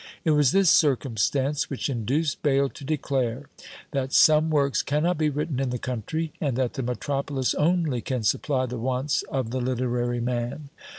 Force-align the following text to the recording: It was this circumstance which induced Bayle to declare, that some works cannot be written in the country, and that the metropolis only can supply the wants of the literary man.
It 0.25 0.31
was 0.31 0.51
this 0.51 0.71
circumstance 0.71 1.69
which 1.69 1.87
induced 1.87 2.41
Bayle 2.41 2.69
to 2.69 2.83
declare, 2.83 3.43
that 3.91 4.13
some 4.13 4.49
works 4.49 4.81
cannot 4.81 5.15
be 5.19 5.29
written 5.29 5.59
in 5.59 5.69
the 5.69 5.77
country, 5.77 6.33
and 6.41 6.57
that 6.57 6.73
the 6.73 6.81
metropolis 6.81 7.53
only 7.53 8.01
can 8.01 8.23
supply 8.23 8.65
the 8.65 8.79
wants 8.79 9.21
of 9.29 9.51
the 9.51 9.61
literary 9.61 10.19
man. 10.19 10.69